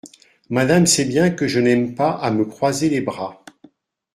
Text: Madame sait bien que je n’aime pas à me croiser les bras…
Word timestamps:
Madame 0.49 0.87
sait 0.87 1.05
bien 1.05 1.29
que 1.29 1.47
je 1.47 1.59
n’aime 1.59 1.93
pas 1.93 2.09
à 2.11 2.31
me 2.31 2.43
croiser 2.43 2.89
les 2.89 3.01
bras… 3.01 3.45